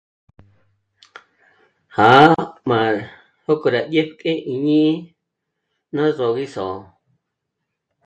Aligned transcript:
Já'a 1.95 2.31
má 2.67 2.77
jòkü 3.43 3.67
rá 3.73 3.81
dyétk'e 3.91 4.31
íjñí'i 4.51 4.91
ná 5.95 6.03
zògi 6.17 6.45
só'o 6.53 6.79